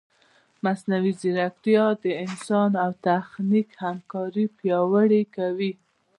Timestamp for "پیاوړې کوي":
4.57-5.71